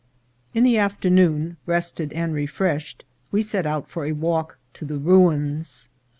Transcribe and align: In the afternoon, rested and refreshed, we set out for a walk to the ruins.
In 0.55 0.63
the 0.63 0.79
afternoon, 0.79 1.57
rested 1.67 2.11
and 2.13 2.33
refreshed, 2.33 3.05
we 3.31 3.43
set 3.43 3.67
out 3.67 3.87
for 3.87 4.03
a 4.05 4.13
walk 4.13 4.57
to 4.73 4.83
the 4.83 4.97
ruins. 4.97 5.89